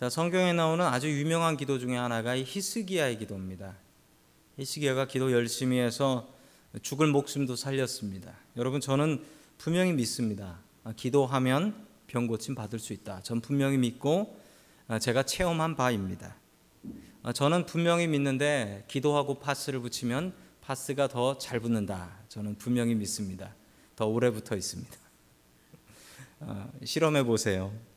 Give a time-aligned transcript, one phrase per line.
[0.00, 3.76] 자, 성경에 나오는 아주 유명한 기도 중에 하나가 이 히스기야의 기도입니다.
[4.56, 6.32] 히스기야가 기도 열심히 해서
[6.80, 8.32] 죽을 목숨도 살렸습니다.
[8.56, 9.22] 여러분 저는
[9.58, 10.58] 분명히 믿습니다.
[10.84, 13.20] 아, 기도하면 병 고침 받을 수 있다.
[13.20, 14.40] 전 분명히 믿고
[14.88, 16.34] 아, 제가 체험한 바입니다.
[17.22, 20.32] 아, 저는 분명히 믿는데 기도하고 파스를 붙이면
[20.62, 22.20] 파스가 더 잘 붙는다.
[22.28, 23.54] 저는 분명히 믿습니다.
[23.96, 24.96] 더 오래 붙어 있습니다.
[26.84, 27.89] 실험해 보세요.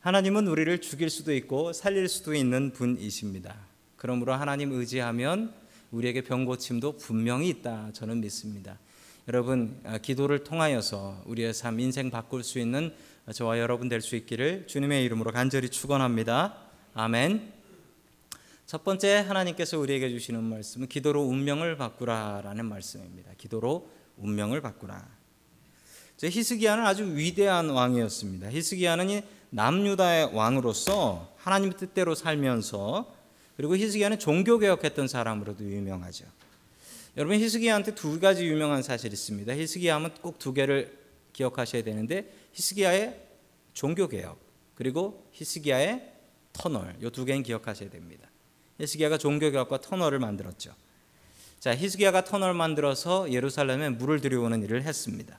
[0.00, 3.56] 하나님은 우리를 죽일 수도 있고 살릴 수도 있는 분이십니다.
[3.96, 5.52] 그러므로 하나님 의지하면
[5.90, 7.90] 우리에게 병 고침도 분명히 있다.
[7.92, 8.78] 저는 믿습니다.
[9.26, 12.94] 여러분 아, 기도를 통하여서 우리의 삶 인생 바꿀 수 있는
[13.32, 16.56] 저와 여러분 될 수 있기를 주님의 이름으로 간절히 축원합니다.
[16.94, 17.52] 아멘.
[18.66, 23.32] 첫 번째 하나님께서 우리에게 주시는 말씀은 기도로 운명을 바꾸라라는 말씀입니다.
[23.36, 25.08] 기도로 운명을 바꾸라.
[26.26, 28.50] 히스기야는 아주 위대한 왕이었습니다.
[28.50, 33.14] 히스기야는 남유다의 왕으로서 하나님 뜻대로 살면서
[33.56, 36.26] 그리고 히스기야는 종교 개혁했던 사람으로도 유명하죠.
[37.16, 39.54] 여러분 히스기야한테 두 가지 유명한 사실이 있습니다.
[39.56, 40.96] 히스기야 하면 꼭 두 개를
[41.32, 43.20] 기억하셔야 되는데 히스기야의
[43.72, 44.38] 종교 개혁
[44.74, 46.12] 그리고 히스기야의
[46.52, 48.28] 터널 이 두 개는 기억하셔야 됩니다.
[48.80, 50.72] 히스기야가 종교 개혁과 터널을 만들었죠.
[51.58, 55.38] 자, 히스기야가 터널 만들어서 예루살렘에 물을 들여오는 일을 했습니다.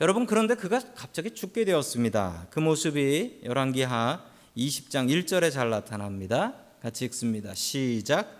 [0.00, 2.46] 여러분 그런데 그가 갑자기 죽게 되었습니다.
[2.50, 4.22] 그 모습이 열왕기하
[4.56, 6.54] 20장 1절에 잘 나타납니다.
[6.80, 7.52] 같이 읽습니다.
[7.54, 8.30] 시작.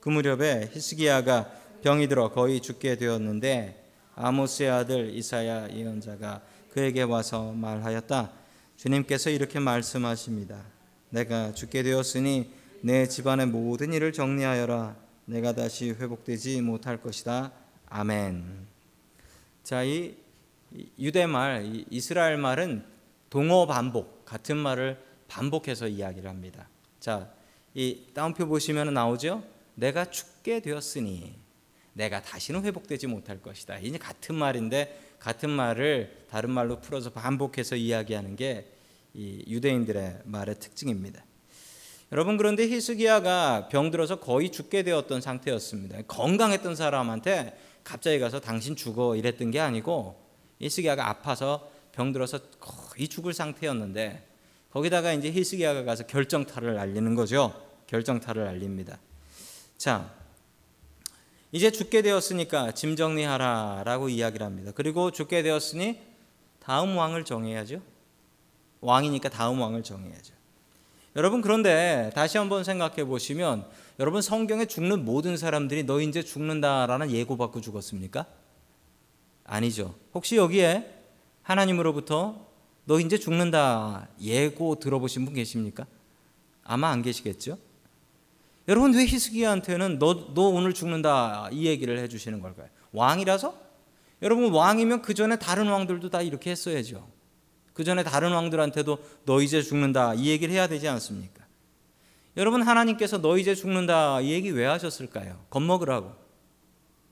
[0.00, 1.52] 그 무렵에 히스기야가
[1.84, 8.32] 병이 들어 거의 죽게 되었는데 아모스의 아들 이사야 예언자가 그에게 와서 말하였다.
[8.76, 10.64] 주님께서 이렇게 말씀하십니다.
[11.10, 14.96] 내가 죽게 되었으니 내 집안의 모든 일을 정리하여라.
[15.26, 17.52] 내가 다시 회복되지 못할 것이다.
[17.86, 18.66] 아멘.
[19.62, 20.23] 자, 이
[20.98, 22.84] 유대 말, 이스라엘 말은
[23.30, 26.68] 동어 반복 같은 말을 반복해서 이야기를 합니다.
[27.00, 27.30] 자,
[27.74, 29.42] 이 다운표 보시면 나오죠.
[29.74, 31.34] 내가 죽게 되었으니
[31.92, 33.78] 내가 다시는 회복되지 못할 것이다.
[33.78, 38.66] 이제 같은 말인데 같은 말을 다른 말로 풀어서 반복해서 이야기하는 게
[39.14, 41.24] 유대인들의 말의 특징입니다.
[42.12, 46.02] 여러분 그런데 히스기야가 병들어서 거의 죽게 되었던 상태였습니다.
[46.02, 50.23] 건강했던 사람한테 갑자기 가서 당신 죽어 이랬던 게 아니고
[50.64, 54.26] 히스기야가 아파서 병들어서 거의 죽을 상태였는데
[54.70, 57.54] 거기다가 이제 히스기야가 가서 결정타를 알리는 거죠.
[57.86, 58.98] 결정타를 알립니다.
[59.76, 60.10] 자,
[61.52, 64.72] 이제 죽게 되었으니까 짐 정리하라라고 이야기를 합니다.
[64.74, 66.00] 그리고 죽게 되었으니
[66.58, 67.80] 다음 왕을 정해야죠.
[68.80, 70.34] 왕이니까 다음 왕을 정해야죠.
[71.16, 73.66] 여러분 그런데 다시 한번 생각해 보시면
[74.00, 78.26] 여러분 성경에 죽는 모든 사람들이 너 이제 죽는다라는 예고받고 죽었습니까?
[79.44, 79.94] 아니죠.
[80.14, 80.90] 혹시 여기에
[81.42, 82.46] 하나님으로부터
[82.86, 85.86] 너 이제 죽는다 예고 들어보신 분 계십니까?
[86.62, 87.58] 아마 안 계시겠죠?
[88.68, 92.68] 여러분 왜 히스기야한테는 너, 너 오늘 죽는다 이 얘기를 해주시는 걸까요?
[92.92, 93.54] 왕이라서?
[94.22, 97.06] 여러분 왕이면 그 전에 다른 왕들도 다 이렇게 했어야죠.
[97.74, 101.44] 그 전에 다른 왕들한테도 너 이제 죽는다 이 얘기를 해야 되지 않습니까?
[102.36, 105.44] 여러분 하나님께서 너 이제 죽는다 이 얘기 왜 하셨을까요?
[105.50, 106.12] 겁먹으라고.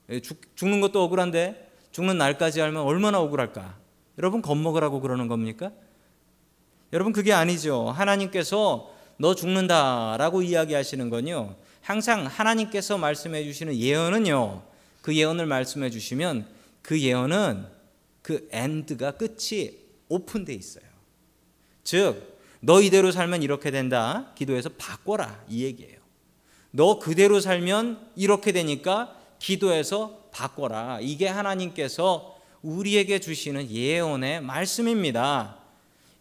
[0.09, 3.78] 예, 죽, 죽는 것도 억울한데 죽는 날까지 알면 얼마나 억울할까?
[4.19, 5.70] 여러분 겁먹으라고 그러는 겁니까?
[6.92, 7.91] 여러분 그게 아니죠.
[7.91, 11.56] 하나님께서 너 죽는다라고 이야기하시는 건요.
[11.81, 14.62] 항상 하나님께서 말씀해 주시는 예언은요.
[15.00, 16.47] 그 예언을 말씀해 주시면
[16.82, 17.66] 그 예언은
[18.22, 19.70] 그 엔드가 끝이
[20.08, 20.84] 오픈돼 있어요.
[21.82, 24.31] 즉, 너 이대로 살면 이렇게 된다.
[24.36, 25.44] 기도해서 바꿔라.
[25.48, 25.98] 이 얘기예요.
[26.70, 30.98] 너 그대로 살면 이렇게 되니까 기도해서 바꿔라.
[31.00, 35.59] 이게 하나님께서 우리에게 주시는 예언의 말씀입니다.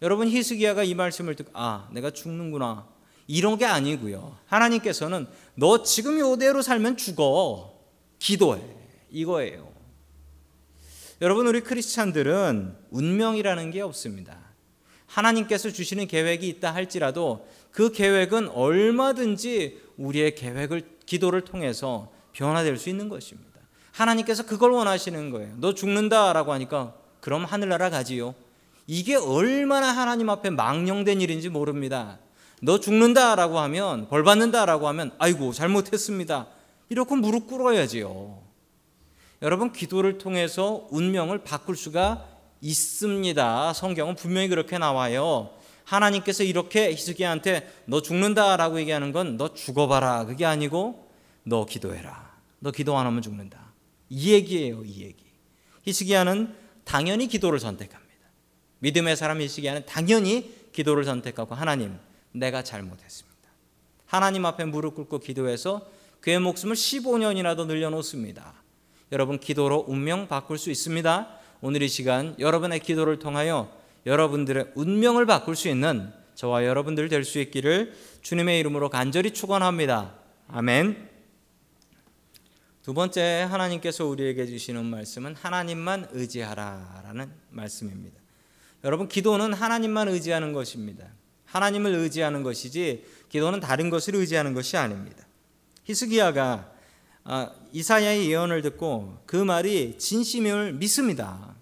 [0.02, 2.86] 여러분 히스기야가 이 말씀을 듣고 아 내가 죽는구나
[3.26, 4.36] 이런 게 아니고요.
[4.46, 7.72] 하나님께서는 너 지금 이대로 살면 죽어
[8.18, 8.60] 기도해
[9.10, 9.72] 이거예요.
[11.20, 14.38] 여러분 우리 크리스찬들은 운명이라는 게 없습니다.
[15.06, 23.08] 하나님께서 주시는 계획이 있다 할지라도 그 계획은 얼마든지 우리의 계획을 기도를 통해서 변화될 수 있는
[23.08, 23.51] 것입니다.
[23.92, 25.54] 하나님께서 그걸 원하시는 거예요.
[25.58, 28.34] 너 죽는다라고 하니까 그럼 하늘나라 가지요.
[28.86, 32.18] 이게 얼마나 하나님 앞에 망령된 일인지 모릅니다.
[32.60, 36.46] 너 죽는다라고 하면 벌 받는다라고 하면 아이고 잘못했습니다.
[36.88, 38.40] 이렇게 무릎 꿇어야지요.
[39.42, 42.24] 여러분 기도를 통해서 운명을 바꿀 수가
[42.60, 43.72] 있습니다.
[43.72, 45.50] 성경은 분명히 그렇게 나와요.
[45.84, 51.08] 하나님께서 이렇게 히스기야한테 너 죽는다라고 얘기하는 건 너 죽어봐라 그게 아니고
[51.42, 52.32] 너 기도해라.
[52.60, 53.71] 너 기도 안 하면 죽는다.
[54.14, 55.24] 이 얘기예요, 이 얘기.
[55.84, 56.54] 히스기야는
[56.84, 58.12] 당연히 기도를 선택합니다.
[58.80, 61.96] 믿음의 사람 히스기야는 당연히 기도를 선택하고 하나님
[62.32, 63.32] 내가 잘못했습니다.
[64.04, 65.88] 하나님 앞에 무릎 꿇고 기도해서
[66.20, 68.52] 그의 목숨을 15년이나 더 늘려놓습니다.
[69.12, 71.28] 여러분 기도로 운명 바꿀 수 있습니다.
[71.62, 73.74] 오늘 이 시간 여러분의 기도를 통하여
[74.04, 80.14] 여러분들의 운명을 바꿀 수 있는 저와 여러분들 될 수 있기를 주님의 이름으로 간절히 축원합니다.
[80.48, 81.11] 아멘.
[82.82, 88.20] 두 번째 하나님께서 우리에게 주시는 말씀은 하나님만 의지하라라는 말씀입니다.
[88.82, 91.06] 여러분 기도는 하나님만 의지하는 것입니다.
[91.44, 95.24] 하나님을 의지하는 것이지 기도는 다른 것을 의지하는 것이 아닙니다.
[95.84, 96.72] 히스기야가
[97.24, 101.54] 아, 이사야의 예언을 듣고 그 말이 진심을 믿습니다.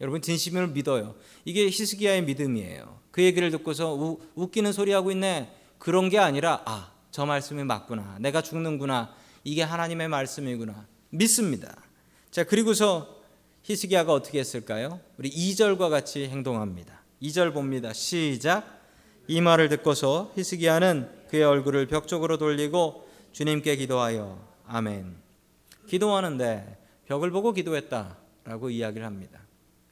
[0.00, 1.16] 여러분 진심을 믿어요.
[1.44, 3.00] 이게 히스기야의 믿음이에요.
[3.10, 5.52] 그 얘기를 듣고서 우, 웃기는 소리 하고 있네.
[5.78, 8.18] 그런 게 아니라 아, 저 말씀이 맞구나.
[8.20, 9.21] 내가 죽는구나.
[9.44, 10.86] 이게 하나님의 말씀이구나.
[11.10, 11.76] 믿습니다.
[12.30, 13.22] 자, 그리고서
[13.62, 15.00] 히스기야가 어떻게 했을까요?
[15.18, 17.02] 우리 2절과 같이 행동합니다.
[17.22, 17.92] 2절 봅니다.
[17.92, 18.80] 시작.
[19.28, 25.14] 이 말을 듣고서 히스기야는 그의 얼굴을 벽 쪽으로 돌리고 주님께 기도하여 아멘.
[25.86, 29.40] 기도하는데 벽을 보고 기도했다라고 이야기를 합니다.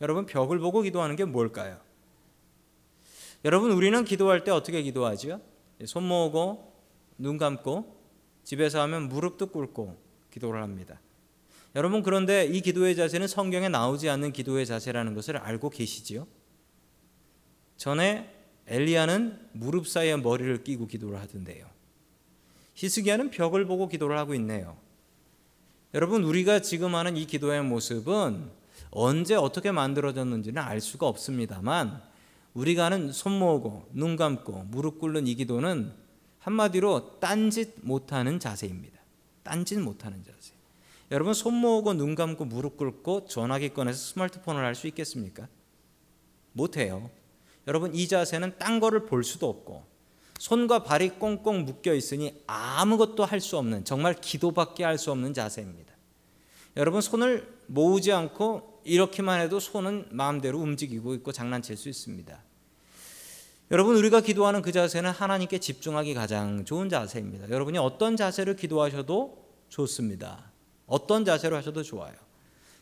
[0.00, 1.78] 여러분 벽을 보고 기도하는 게 뭘까요?
[3.44, 5.40] 여러분 우리는 기도할 때 어떻게 기도하죠?
[5.86, 6.74] 손 모으고
[7.16, 7.99] 눈 감고
[8.50, 9.96] 집에서 하면 무릎도 꿇고
[10.32, 11.00] 기도를 합니다.
[11.76, 16.26] 여러분 그런데 이 기도의 자세는 성경에 나오지 않는 기도의 자세라는 것을 알고 계시지요?
[17.76, 18.28] 전에
[18.66, 21.64] 엘리야는 무릎 사이에 머리를 끼고 기도를 하던데요.
[22.74, 24.76] 히스기야는 벽을 보고 기도를 하고 있네요.
[25.94, 28.50] 여러분 우리가 지금 하는 이 기도의 모습은
[28.90, 32.02] 언제 어떻게 만들어졌는지는 알 수가 없습니다만
[32.54, 35.99] 우리가 하는 손 모으고 눈 감고 무릎 꿇는 이 기도는
[36.40, 38.98] 한마디로 딴짓 못하는 자세입니다.
[39.42, 40.52] 딴짓 못하는 자세.
[41.10, 45.48] 여러분 손 모으고 눈 감고 무릎 꿇고 전화기 꺼내서 스마트폰을 할 수 있겠습니까?
[46.52, 47.10] 못해요.
[47.66, 49.84] 여러분 이 자세는 딴 거를 볼 수도 없고
[50.38, 55.94] 손과 발이 꽁꽁 묶여 있으니 아무것도 할 수 없는 정말 기도밖에 할 수 없는 자세입니다.
[56.76, 62.42] 여러분 손을 모으지 않고 이렇게만 해도 손은 마음대로 움직이고 있고 장난칠 수 있습니다.
[63.72, 67.50] 여러분 우리가 기도하는 그 자세는 하나님께 집중하기 가장 좋은 자세입니다.
[67.50, 70.50] 여러분이 어떤 자세를 기도하셔도 좋습니다.
[70.86, 72.12] 어떤 자세로 하셔도 좋아요.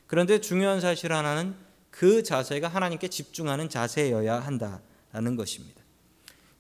[0.06, 1.54] 그런데 중요한 사실 하나는
[1.90, 5.82] 그 자세가 하나님께 집중하는 자세여야 한다라는 것입니다.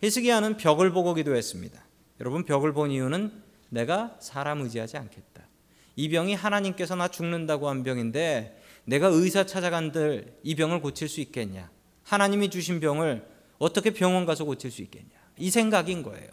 [0.02, 1.82] 히스기야는 벽을 보고 기도했습니다.
[2.20, 3.32] 여러분 벽을 본 이유는
[3.70, 5.48] 내가 사람 의지하지 않겠다.
[5.96, 11.70] 이 병이 하나님께서 나 죽는다고 한 병인데 내가 의사 찾아간들 이 병을 고칠 수 있겠냐?
[12.02, 15.10] 하나님이 주신 병을 어떻게 병원 가서 고칠 수 있겠냐?
[15.38, 16.28] 이 생각인 거예요.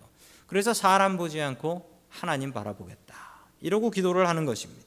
[0.48, 3.16] 그래서 사람 보지 않고 하나님 바라보겠다.
[3.62, 4.86] 이러고 기도를 하는 것입니다.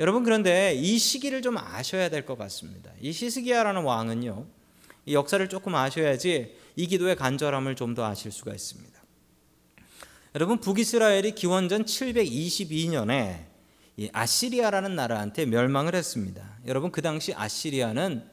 [0.00, 2.90] 여러분 그런데 이 시기를 좀 아셔야 될 것 같습니다.
[3.00, 4.46] 이 히스기야라는 왕은요.
[5.06, 8.98] 이 역사를 조금 아셔야지 이 기도의 간절함을 좀 더 아실 수가 있습니다.
[10.34, 13.46] 여러분 북이스라엘이 기원전 722년에
[14.12, 16.58] 아시리아라는 나라한테 멸망을 했습니다.
[16.66, 18.28] 여러분 그 당시 아시리아는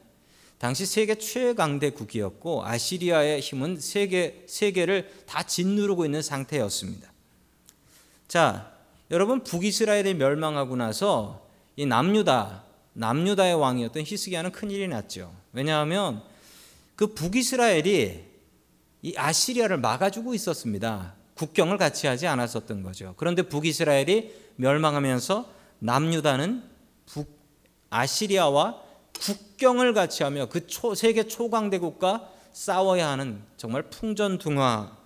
[0.58, 7.12] 당시 세계 최강대국이었고 아시리아의 힘은 세계 세계를 다 짓누르고 있는 상태였습니다.
[8.26, 8.72] 자,
[9.10, 12.64] 여러분 북이스라엘이 멸망하고 나서 이 남유다
[12.94, 15.34] 남유다의 왕이었던 히스기야는 큰 일이 났죠.
[15.52, 16.22] 왜냐하면
[16.96, 18.24] 그 북이스라엘이
[19.02, 21.14] 이 아시리아를 막아주고 있었습니다.
[21.34, 23.12] 국경을 같이 하지 않았었던 거죠.
[23.18, 26.62] 그런데 북이스라엘이 멸망하면서 남유다는
[27.04, 27.38] 북
[27.90, 28.85] 아시리아와
[29.20, 34.96] 국경을 같이 하며 그 초, 세계 초강대국과 싸워야 하는 정말 풍전등화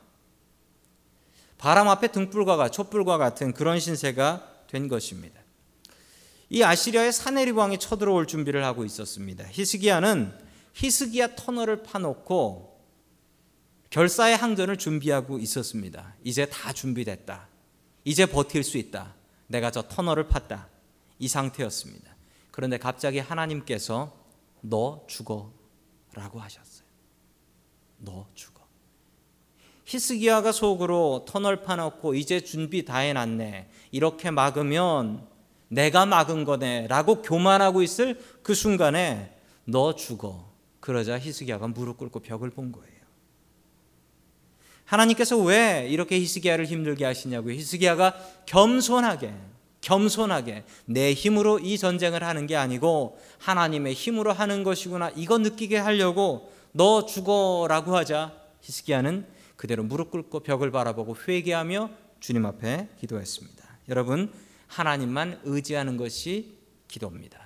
[1.59, 5.41] 바람 앞에 등불과 촛불과 같은 그런 신세가 된 것입니다.
[6.49, 9.45] 이 아시리아의 사네립 왕이 쳐들어올 준비를 하고 있었습니다.
[9.51, 10.33] 히스기야는
[10.75, 12.81] 히스기야 터널을 파놓고
[13.91, 16.15] 결사의 항전을 준비하고 있었습니다.
[16.25, 17.49] 이제 다 준비됐다.
[18.05, 19.15] 이제 버틸 수 있다.
[19.49, 20.67] 내가 저 터널을 팠다.
[21.19, 22.10] 이 상태였습니다.
[22.61, 24.13] 그런데 갑자기 하나님께서
[24.61, 25.51] 너 죽어
[26.13, 26.87] 라고 하셨어요.
[27.97, 28.61] 너 죽어.
[29.87, 33.71] 히스기야가 속으로 터널 파놓고 이제 준비 다 해놨네.
[33.93, 35.27] 이렇게 막으면
[35.69, 36.87] 내가 막은 거네.
[36.89, 40.53] 라고 교만하고 있을 그 순간에 너 죽어.
[40.81, 43.01] 그러자 히스기야가 무릎 꿇고 벽을 본 거예요.
[44.85, 47.55] 하나님께서 왜 이렇게 히스기야를 힘들게 하시냐고요.
[47.55, 49.33] 히스기야가 겸손하게
[49.81, 56.53] 겸손하게 내 힘으로 이 전쟁을 하는 게 아니고 하나님의 힘으로 하는 것이구나 이거 느끼게 하려고
[56.73, 63.65] 너 죽어라고 하자 히스기야는 그대로 무릎 꿇고 벽을 바라보고 회개하며 주님 앞에 기도했습니다.
[63.89, 64.33] 여러분
[64.67, 66.59] 하나님만 의지하는 것이
[66.89, 67.39] 기도입니다.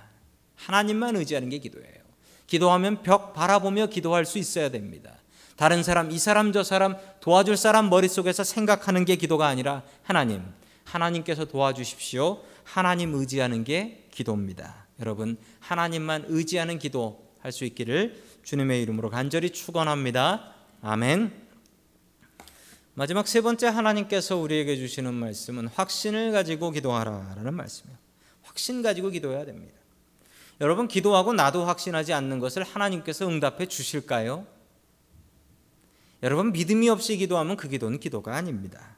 [0.55, 2.05] 하나님만 의지하는 게 기도예요.
[2.47, 5.15] 기도하면 벽 바라보며 기도할 수 있어야 됩니다.
[5.55, 10.43] 다른 사람, 이 사람, 저 사람 도와줄 사람 머릿속에서 생각하는 게 기도가 아니라 하나님,
[10.85, 12.41] 하나님께서 도와주십시오.
[12.63, 14.87] 하나님 의지하는 게 기도입니다.
[15.01, 20.55] 여러분, 하나님만 의지하는 기도 할 수 있기를 주님의 이름으로 간절히 축원합니다.
[20.81, 21.31] 아멘.
[22.95, 27.97] 마지막 세 번째 하나님께서 우리에게 주시는 말씀은 확신을 가지고 기도하라라는 말씀이에요.
[28.41, 29.75] 확신 가지고 기도해야 됩니다.
[30.61, 34.47] 여러분 기도하고 나도 확신하지 않는 것을 하나님께서 응답해 주실까요?
[36.23, 38.94] 여러분 믿음이 없이 기도하면 그 기도는 기도가 아닙니다.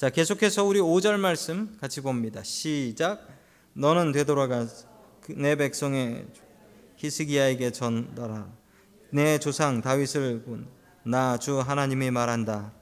[0.00, 2.42] 자, 계속해서 우리 5절 말씀 같이 봅니다.
[2.42, 3.28] 시작.
[3.74, 4.66] 너는 되돌아가
[5.28, 6.24] 내 백성의
[6.96, 8.46] 히스기야에게 전달하.
[9.10, 10.42] 내 조상 다윗을
[11.02, 12.72] 나주 하나님이 말한다.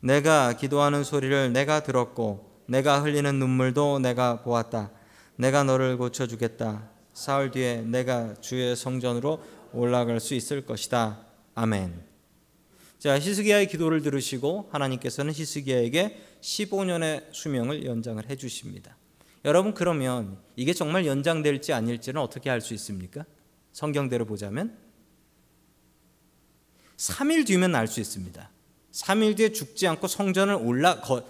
[0.00, 4.90] 내가 기도하는 소리를 내가 들었고 내가 흘리는 눈물도 내가 보았다.
[5.36, 6.86] 내가 너를 고쳐 주겠다.
[7.14, 11.20] 사흘 뒤에 내가 주의 성전으로 올라갈 수 있을 것이다.
[11.54, 12.11] 아멘.
[13.02, 18.96] 자, 히스기야의 기도를 들으시고 하나님께서는 히스기야에게 15년의 수명을 연장을 해 주십니다.
[19.44, 23.24] 여러분 그러면 이게 정말 연장될지 아닐지는 어떻게 알 수 있습니까?
[23.72, 24.78] 성경대로 보자면
[26.96, 28.48] 3일 뒤면 알 수 있습니다.
[28.92, 31.24] 3일 뒤에 죽지 않고 성전을 올라 거,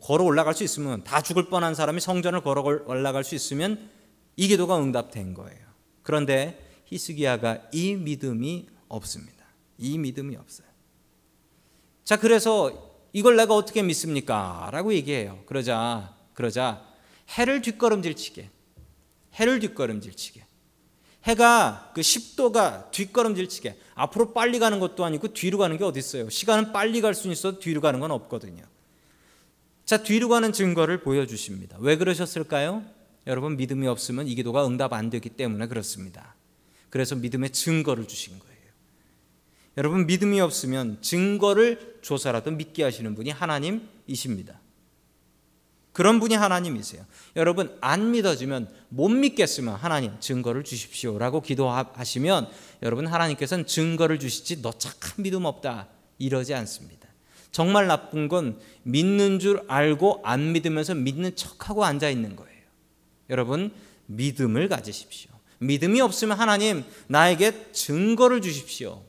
[0.00, 3.88] 걸어 올라갈 수 있으면 다 죽을 뻔한 사람이 성전을 걸어 올라갈 수 있으면
[4.34, 5.64] 이 기도가 응답된 거예요.
[6.02, 9.44] 그런데 히스기야가 이 믿음이 없습니다.
[9.78, 10.73] 이 믿음이 없어요.
[12.04, 14.68] 자, 그래서 이걸 내가 어떻게 믿습니까?
[14.72, 15.42] 라고 얘기해요.
[15.46, 16.84] 그러자, 그러자
[17.38, 18.50] 해를 뒷걸음질치게,
[19.34, 20.44] 해를 뒷걸음질치게.
[21.24, 26.28] 해가 그 10도가 뒷걸음질치게 앞으로 빨리 가는 것도 아니고 뒤로 가는 게 어디 있어요?
[26.28, 28.62] 시간은 빨리 갈 수는 있어도 뒤로 가는 건 없거든요.
[29.86, 31.78] 자, 뒤로 가는 증거를 보여주십니다.
[31.80, 32.84] 왜 그러셨을까요?
[33.26, 36.34] 여러분, 믿음이 없으면 이 기도가 응답 안 되기 때문에 그렇습니다.
[36.90, 38.53] 그래서 믿음의 증거를 주신 거예요.
[39.76, 44.60] 여러분, 믿음이 없으면 증거를 조사라도 믿게 하시는 분이 하나님이십니다.
[45.92, 47.04] 그런 분이 하나님이세요.
[47.36, 52.48] 여러분, 안 믿어지면 못 믿겠으면 하나님 증거를 주십시오라고 기도하시면
[52.82, 55.88] 여러분, 하나님께서는 증거를 주시지 너 착한 믿음 없다.
[56.18, 57.08] 이러지 않습니다.
[57.52, 62.62] 정말 나쁜 건 믿는 줄 알고 안 믿으면서 믿는 척하고 앉아 있는 거예요.
[63.30, 63.72] 여러분,
[64.06, 65.30] 믿음을 가지십시오.
[65.58, 69.02] 믿음이 없으면 하나님 나에게 증거를 주십시오.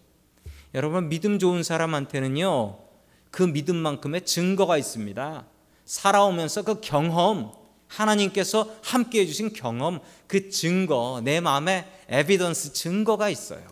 [0.76, 2.78] 여러분, 믿음 좋은 사람한테는요,
[3.32, 5.46] 그 믿음만큼의 증거가 있습니다.
[5.86, 7.54] 살아오면서 그 경험,
[7.88, 13.64] 하나님께서 함께 해주신 경험, 그 증거, 내 마음에 에비던스 증거가 있어요.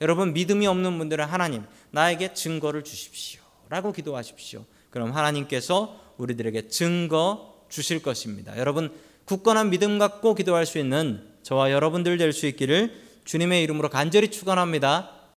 [0.00, 3.40] 여러분, 믿음이 없는 분들은 하나님, 나에게 증거를 주십시오.
[3.68, 4.64] 라고 기도하십시오.
[4.90, 8.58] 그럼 하나님께서 우리들에게 증거 주실 것입니다.
[8.58, 8.92] 여러분,
[9.26, 15.21] 굳건한 믿음 갖고 기도할 수 있는 저와 여러분들 될 수 있기를 주님의 이름으로 간절히 축원합니다.